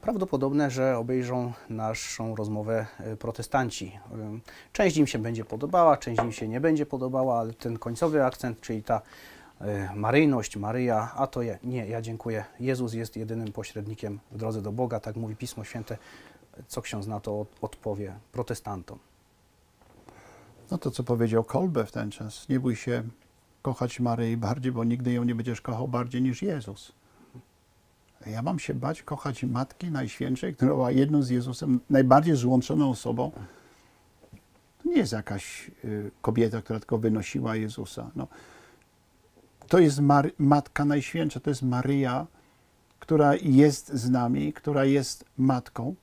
[0.02, 4.00] prawdopodobne, że obejrzą naszą rozmowę e, protestanci.
[4.12, 4.40] E,
[4.74, 8.62] Część im się będzie podobała, część im się nie będzie podobała, ale ten końcowy akcent,
[8.62, 9.02] czyli ta
[9.96, 12.46] maryjność, Maryja, a to ja, nie, ja dziękuję.
[12.60, 15.98] Jezus jest jedynym pośrednikiem w drodze do Boga, tak mówi Pismo Święte.
[16.68, 19.00] Co ksiądz na to od- odpowie protestantom?
[20.72, 22.50] No to, co powiedział Kolbe w ten czas.
[22.50, 23.04] Nie bój się
[23.62, 26.92] kochać Maryi bardziej, bo nigdy ją nie będziesz kochał bardziej niż Jezus.
[28.26, 33.32] Ja mam się bać kochać Matki Najświętszej, która była jedną z Jezusem, najbardziej złączoną osobą.
[34.84, 38.12] To nie jest jakaś y, kobieta, która tylko wynosiła Jezusa.
[38.16, 38.28] No.
[39.68, 42.28] To jest Mary, Matka Najświętsza, to jest Maryja,
[43.00, 45.96] która jest z nami, która jest Matką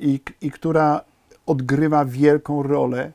[0.00, 1.04] i, i która
[1.46, 3.12] odgrywa wielką rolę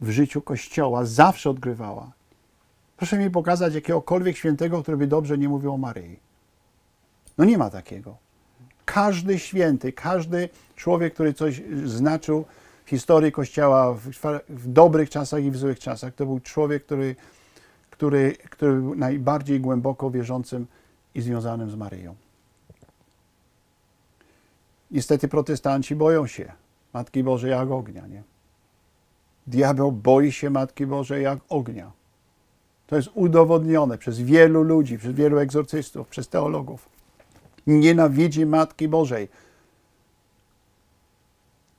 [0.00, 2.12] w życiu Kościoła, zawsze odgrywała.
[3.02, 6.18] Proszę mi pokazać jakiegokolwiek świętego, który by dobrze nie mówił o Maryi.
[7.38, 8.16] No nie ma takiego.
[8.84, 12.44] Każdy święty, każdy człowiek, który coś znaczył
[12.84, 14.08] w historii Kościoła, w,
[14.48, 17.16] w dobrych czasach i w złych czasach, to był człowiek, który,
[17.90, 20.66] który, który był najbardziej głęboko wierzącym
[21.14, 22.14] i związanym z Maryją.
[24.90, 26.52] Niestety protestanci boją się
[26.92, 28.22] Matki Bożej jak ognia, nie?
[29.46, 32.01] Diabeł boi się Matki Bożej jak ognia.
[32.92, 36.88] To jest udowodnione przez wielu ludzi, przez wielu egzorcystów, przez teologów.
[37.66, 39.28] Nienawidzi Matki Bożej.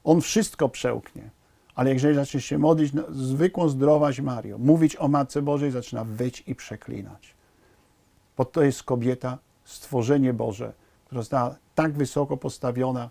[0.04, 1.30] On wszystko przełknie.
[1.76, 6.44] Ale jeżeli zaczniesz się modlić na zwykłą zdrowaś Marią, mówić o Matce Bożej, zaczyna wyć
[6.48, 7.36] i przeklinać.
[8.38, 10.74] Bo to jest kobieta, stworzenie Boże,
[11.06, 13.10] która została tak wysoko postawiona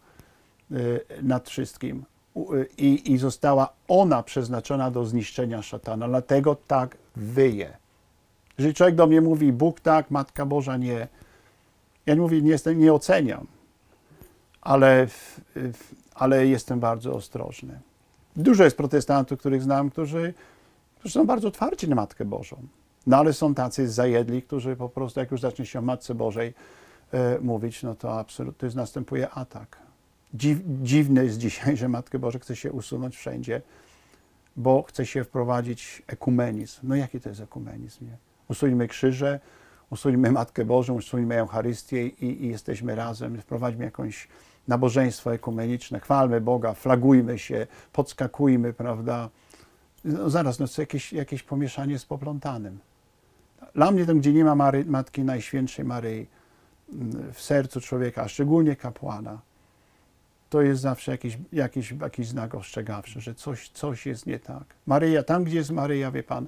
[0.72, 2.04] y, nad wszystkim
[2.36, 6.08] y, i, i została ona przeznaczona do zniszczenia szatana.
[6.08, 7.81] Dlatego tak wyje.
[8.62, 11.08] Jeżeli człowiek do mnie mówi, Bóg tak, Matka Boża nie,
[12.06, 13.46] ja nie mówię, nie, jestem, nie oceniam,
[14.60, 15.06] ale,
[16.14, 17.80] ale jestem bardzo ostrożny.
[18.36, 20.34] Dużo jest protestantów, których znam, którzy,
[20.98, 22.56] którzy są bardzo otwarci na Matkę Bożą.
[23.06, 26.54] No ale są tacy zajedli, którzy po prostu, jak już zacznie się o Matce Bożej
[27.12, 29.76] e, mówić, no to absolutnie następuje atak.
[30.34, 33.62] Dziw, dziwne jest dzisiaj, że Matkę Bożą chce się usunąć wszędzie,
[34.56, 36.80] bo chce się wprowadzić ekumenizm.
[36.82, 38.04] No jaki to jest ekumenizm?
[38.04, 38.31] Nie?
[38.48, 39.40] Usuńmy krzyże,
[39.90, 44.28] usuńmy Matkę Bożą, usuńmy Eucharystię i, i jesteśmy razem, wprowadźmy jakąś
[44.68, 49.28] nabożeństwo ekumeniczne, chwalmy Boga, flagujmy się, podskakujmy, prawda?
[50.04, 52.78] No zaraz, no to jakieś, jakieś pomieszanie z poplątanym.
[53.74, 56.26] Dla mnie tam, gdzie nie ma Mary, Matki Najświętszej Maryi,
[57.32, 59.40] w sercu człowieka, a szczególnie kapłana,
[60.50, 64.64] to jest zawsze jakiś, jakiś, jakiś znak ostrzegawczy, że coś, coś jest nie tak.
[64.86, 66.46] Maryja, tam gdzie jest Maryja, wie Pan,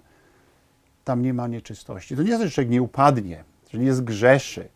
[1.05, 2.17] tam nie ma nieczystości.
[2.17, 4.69] To nie znaczy, że nie upadnie, że nie zgrzeszy,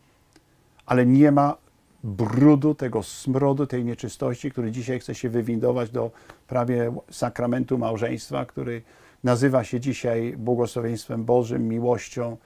[0.87, 1.57] ale nie ma
[2.05, 6.11] brudu, tego smrodu, tej nieczystości, który dzisiaj chce się wywindować do
[6.47, 8.83] prawie sakramentu małżeństwa, który
[9.25, 12.37] nazywa się dzisiaj błogosławieństwem Bożym, miłością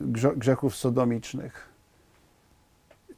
[0.00, 1.68] grze- grzechów sodomicznych.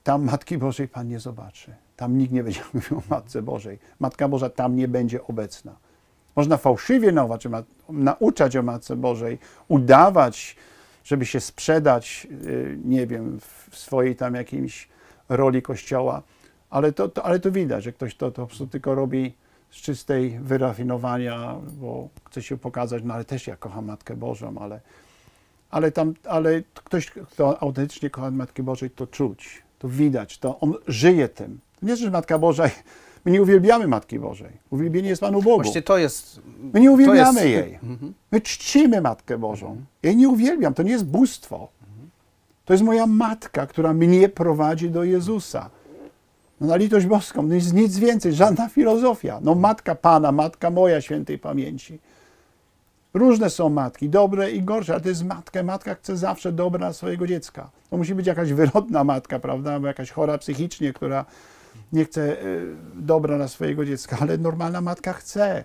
[0.05, 1.75] Tam Matki Bożej Pan nie zobaczy.
[1.97, 3.79] Tam nikt nie będzie mówił o Matce Bożej.
[4.01, 5.77] Matka Boża tam nie będzie obecna.
[6.37, 7.49] Można fałszywie nauczać,
[7.89, 10.57] nauczać o Matce Bożej, udawać,
[11.05, 13.41] żeby się sprzedać, yy, nie wiem,
[13.71, 14.89] w swojej tam jakiejś
[15.29, 16.23] roli Kościoła,
[16.71, 19.35] ale to, to, ale to widać, że ktoś to, to po prostu tylko robi
[19.71, 24.81] z czystej wyrafinowania, bo chce się pokazać, no ale też ja kocham Matkę Bożą, ale,
[25.71, 30.75] ale, tam, ale ktoś, kto autentycznie kocha Matkę Bożej, to czuć, to widać, to on
[30.89, 31.61] żyje tym.
[31.81, 32.65] To nie że Matka Boża,
[33.25, 34.53] my nie uwielbiamy Matki Bożej.
[34.71, 35.63] Uwielbienie jest Panu Bogu.
[35.63, 36.41] Właśnie to jest...
[36.73, 37.79] My nie uwielbiamy jest, jej.
[38.33, 39.77] My czcimy Matkę Bożą.
[40.03, 41.69] Ja jej nie uwielbiam, to nie jest bóstwo.
[42.65, 45.71] To jest moja matka, która mnie prowadzi do Jezusa.
[46.61, 49.39] No na litość boską, no jest nic więcej, żadna filozofia.
[49.43, 51.99] No matka Pana, matka moja świętej pamięci.
[53.15, 55.63] Różne są matki, dobre i gorsze, ale to jest matka.
[55.63, 57.71] Matka chce zawsze dobra swojego dziecka.
[57.91, 61.25] To musi być jakaś wyrodna matka, prawda, albo jakaś chora psychicznie, która
[61.93, 62.37] nie chce
[62.95, 65.65] dobra dla swojego dziecka, ale normalna matka chce.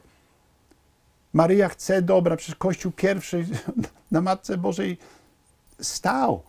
[1.34, 3.46] Maryja chce dobra, przecież Kościół pierwszy
[4.12, 4.98] na Matce Bożej
[5.82, 6.44] stał.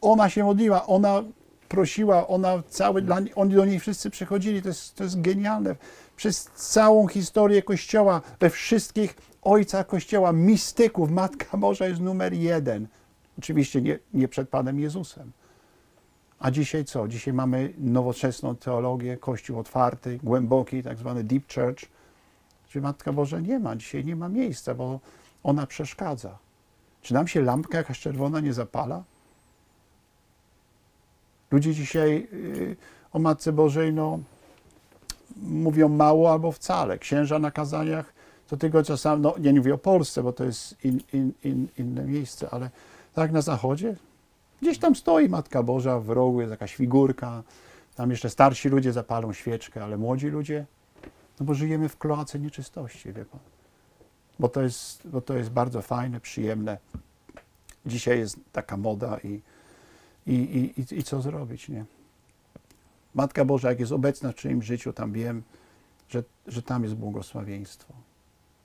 [0.00, 1.22] Ona się modliła, ona
[1.68, 5.76] prosiła, ona cały, dla, oni do niej wszyscy przychodzili, to jest, to jest genialne.
[6.16, 12.86] Przez całą historię Kościoła, we wszystkich ojcach Kościoła, mistyków, Matka Boża jest numer jeden.
[13.38, 15.32] Oczywiście nie, nie przed Panem Jezusem.
[16.38, 17.08] A dzisiaj co?
[17.08, 21.78] Dzisiaj mamy nowoczesną teologię, Kościół otwarty, głęboki, tak zwany deep church.
[22.68, 25.00] Czyli Matka Boża nie ma, dzisiaj nie ma miejsca, bo
[25.42, 26.38] ona przeszkadza.
[27.02, 29.04] Czy nam się lampka jakaś czerwona nie zapala?
[31.50, 32.76] Ludzie dzisiaj y,
[33.12, 34.18] o Matce Bożej no,
[35.36, 36.98] mówią mało albo wcale.
[36.98, 38.12] Księża na kazaniach
[38.48, 42.04] to tylko czasami, no nie mówię o Polsce, bo to jest in, in, in, inne
[42.04, 42.70] miejsce, ale
[43.14, 43.96] tak na zachodzie,
[44.62, 47.42] gdzieś tam stoi Matka Boża, w rogu jest jakaś figurka,
[47.94, 50.66] tam jeszcze starsi ludzie zapalą świeczkę, ale młodzi ludzie,
[51.40, 53.40] no bo żyjemy w kloace nieczystości, wie pan.
[54.38, 56.78] Bo to jest, bo to jest bardzo fajne, przyjemne.
[57.86, 59.40] Dzisiaj jest taka moda i,
[60.26, 61.84] i, i, i, i co zrobić, nie?
[63.14, 65.42] Matka Boża, jak jest obecna w czyimś życiu, tam wiem,
[66.08, 67.94] że, że tam jest błogosławieństwo.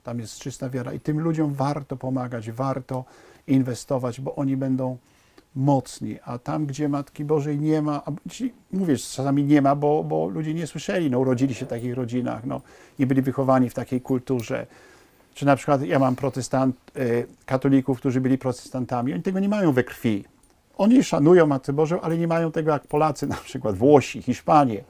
[0.04, 3.04] Tam jest czysta wiara i tym ludziom warto pomagać, warto
[3.46, 4.98] inwestować, bo oni będą
[5.56, 6.18] mocni.
[6.24, 8.10] A tam, gdzie Matki Bożej nie ma, a
[8.72, 11.94] mówię, że czasami nie ma, bo, bo ludzie nie słyszeli, no urodzili się w takich
[11.94, 12.60] rodzinach, no,
[12.98, 14.66] nie byli wychowani w takiej kulturze.
[15.34, 19.72] Czy na przykład ja mam protestant, y, katolików, którzy byli protestantami, oni tego nie mają
[19.72, 20.24] we krwi.
[20.78, 24.84] Oni szanują Matkę Bożą, ale nie mają tego jak Polacy, na przykład Włosi, Hiszpanie,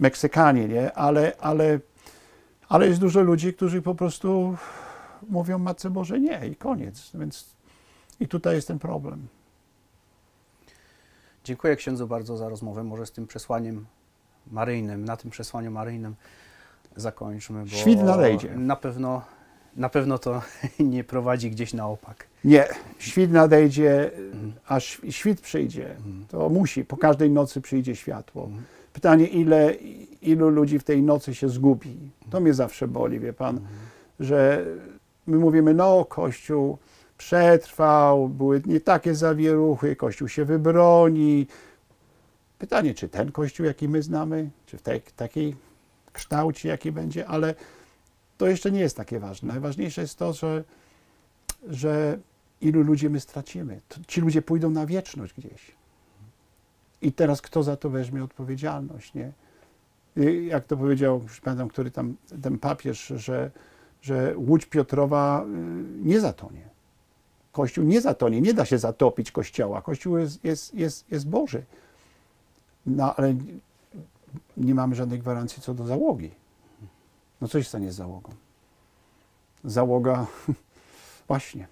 [0.00, 0.92] Meksykanie, nie?
[0.92, 1.80] Ale, ale,
[2.68, 4.56] ale jest dużo ludzi, którzy po prostu
[5.28, 7.10] mówią Matce Bożej nie i koniec.
[7.14, 7.58] Więc
[8.20, 9.28] i tutaj jest ten problem.
[11.48, 12.84] Dziękuję księdzu bardzo za rozmowę.
[12.84, 13.86] Może z tym przesłaniem
[14.50, 16.14] maryjnym, na tym przesłaniu maryjnym
[16.96, 18.54] zakończmy, bo Świt nadejdzie.
[18.56, 19.22] Na pewno,
[19.76, 20.42] na pewno to
[20.78, 22.26] nie prowadzi gdzieś na opak.
[22.44, 24.10] Nie, świt nadejdzie,
[24.66, 25.96] aż świt przyjdzie.
[26.28, 28.48] To musi, po każdej nocy przyjdzie światło.
[28.92, 29.74] Pytanie, ile,
[30.22, 31.96] ilu ludzi w tej nocy się zgubi.
[32.30, 33.60] To mnie zawsze boli, wie pan,
[34.20, 34.64] że
[35.26, 36.78] my mówimy, no Kościół
[37.18, 41.46] przetrwał, były nie takie zawieruchy, Kościół się wybroni.
[42.58, 45.56] Pytanie, czy ten Kościół, jaki my znamy, czy w tej, takiej
[46.12, 47.54] kształcie, jaki będzie, ale
[48.38, 49.48] to jeszcze nie jest takie ważne.
[49.48, 50.64] Najważniejsze jest to, że,
[51.68, 52.18] że
[52.60, 53.80] ilu ludzi my stracimy.
[54.06, 55.72] Ci ludzie pójdą na wieczność gdzieś.
[57.02, 59.32] I teraz kto za to weźmie odpowiedzialność, nie?
[60.16, 63.50] I Jak to powiedział, już pamiętam, który tam, ten papież, że,
[64.02, 65.46] że Łódź Piotrowa y,
[66.04, 66.77] nie zatonie.
[67.58, 69.82] Kościół nie zatonie, nie da się zatopić Kościoła.
[69.82, 71.62] Kościół jest, jest, jest, jest Boży.
[72.86, 73.34] No ale
[74.56, 76.30] nie mamy żadnej gwarancji co do załogi.
[77.40, 78.32] No co się stanie z załogą?
[79.64, 80.26] Załoga,
[81.28, 81.68] właśnie.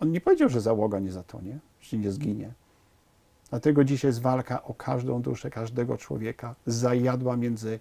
[0.00, 2.50] On nie powiedział, że załoga nie zatonie, że nie zginie.
[3.50, 6.54] Dlatego dzisiaj jest walka o każdą duszę, każdego człowieka.
[6.66, 7.78] Zajadła między,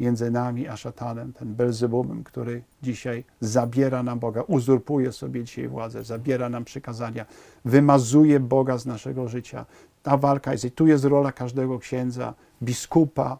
[0.00, 6.04] między nami a szatanem, ten Belzebubem, który dzisiaj zabiera nam Boga, uzurpuje sobie dzisiaj władzę,
[6.04, 7.26] zabiera nam przykazania,
[7.64, 9.66] wymazuje Boga z naszego życia.
[10.02, 13.38] Ta walka jest i tu jest rola każdego księdza, biskupa,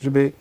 [0.00, 0.32] żeby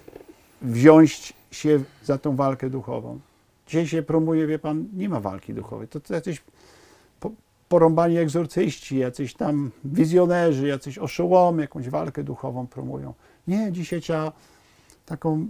[0.62, 3.20] wziąć się za tą walkę duchową.
[3.68, 5.88] Dzisiaj się promuje, wie pan, nie ma walki duchowej.
[5.88, 6.42] To, to jacyś
[7.20, 7.32] po-
[7.70, 13.14] porąbani egzorcyści, jacyś tam wizjonerzy, jacyś oszołomy, jakąś walkę duchową promują.
[13.48, 14.32] Nie, dzisiaj trzeba
[15.12, 15.48] taką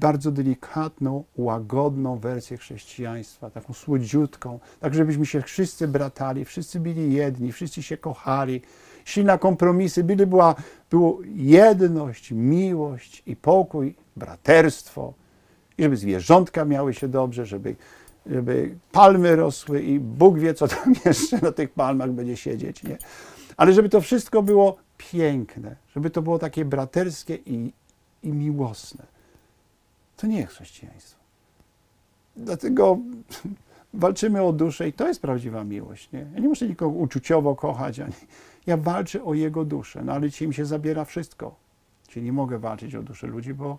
[0.00, 7.52] bardzo delikatną, łagodną wersję chrześcijaństwa, taką słodziutką, tak żebyśmy się wszyscy bratali, wszyscy byli jedni,
[7.52, 8.62] wszyscy się kochali,
[9.04, 10.54] szli kompromisy, byli, była,
[10.90, 15.14] było jedność, miłość i pokój, braterstwo,
[15.78, 17.76] i żeby zwierzątka miały się dobrze, żeby,
[18.26, 22.98] żeby palmy rosły i Bóg wie, co tam jeszcze na tych palmach będzie siedzieć, nie?
[23.56, 27.72] Ale żeby to wszystko było piękne, żeby to było takie braterskie i,
[28.22, 29.06] i miłosne.
[30.16, 31.20] To nie jest chrześcijaństwo.
[32.36, 32.98] Dlatego
[33.94, 36.12] walczymy o duszę i to jest prawdziwa miłość.
[36.12, 36.26] Nie?
[36.34, 38.00] Ja nie muszę nikogo uczuciowo kochać.
[38.00, 38.12] Ani...
[38.66, 41.54] Ja walczę o jego duszę, no ale dzisiaj mi się zabiera wszystko.
[42.08, 43.78] Czyli nie mogę walczyć o duszę ludzi, bo,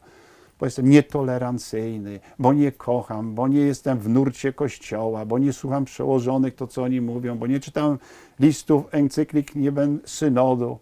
[0.59, 5.85] bo jestem nietolerancyjny, bo nie kocham, bo nie jestem w nurcie kościoła, bo nie słucham
[5.85, 7.97] przełożonych to, co oni mówią, bo nie czytam
[8.39, 10.79] listów, encyklik, nie będę synodu.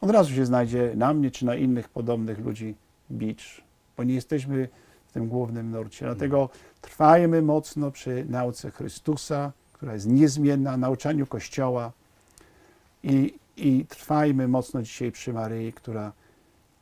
[0.00, 2.74] Od razu się znajdzie na mnie czy na innych podobnych ludzi
[3.10, 3.62] bicz,
[3.96, 4.68] bo nie jesteśmy
[5.08, 6.04] w tym głównym nurcie.
[6.04, 6.48] Dlatego
[6.80, 11.92] trwajmy mocno przy nauce Chrystusa, która jest niezmienna, nauczaniu Kościoła
[13.02, 16.12] i, i trwajmy mocno dzisiaj przy Maryi, która,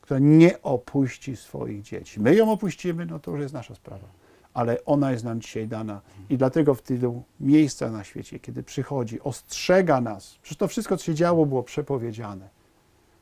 [0.01, 2.21] która nie opuści swoich dzieci.
[2.21, 4.07] My ją opuścimy, no to już jest nasza sprawa,
[4.55, 6.01] ale ona jest nam dzisiaj dana
[6.31, 11.05] i dlatego w tylu miejscach na świecie, kiedy przychodzi, ostrzega nas, przecież to wszystko, co
[11.05, 12.49] się działo, było przepowiedziane.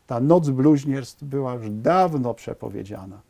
[0.06, 3.20] Ta noc bluźnierstw była już dawno przepowiedziana.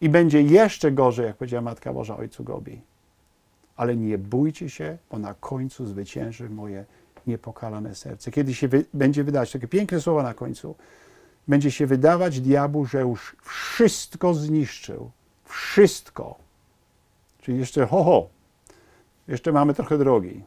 [0.00, 2.80] I będzie jeszcze gorzej, jak powiedziała Matka Boża Ojcu Gobi.
[3.76, 6.84] Ale nie bójcie się, bo na końcu zwycięży moje
[7.26, 8.30] niepokalane serce.
[8.30, 10.74] Kiedy się wy, będzie wydawać, takie piękne słowa na końcu,
[11.48, 15.10] będzie się wydawać diabłu, że już wszystko zniszczył.
[15.44, 16.38] Wszystko.
[17.40, 18.28] Czyli jeszcze ho, ho.
[19.28, 20.44] Jeszcze mamy trochę drogi.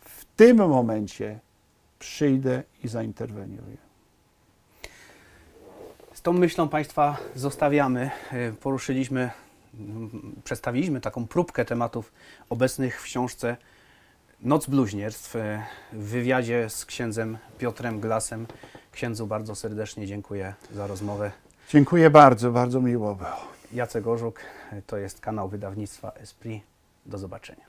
[0.00, 1.40] W tym momencie
[1.98, 3.83] przyjdę i zainterweniuję.
[6.24, 8.10] Tą myślą Państwa zostawiamy.
[8.32, 9.30] Y, Poruszyliśmy,
[10.44, 12.12] przedstawiliśmy taką próbkę tematów
[12.50, 13.56] obecnych w książce
[14.40, 15.60] Noc bluźnierstw y,
[15.92, 18.46] w wywiadzie z księdzem Piotrem Glasem.
[18.92, 21.30] Księdzu bardzo serdecznie dziękuję za rozmowę.
[21.68, 23.48] Dziękuję bardzo, bardzo miło było.
[23.72, 24.40] Jacek Orzuk,
[24.72, 26.62] y, to jest kanał wydawnictwa Esprit.
[27.06, 27.64] Do zobaczenia.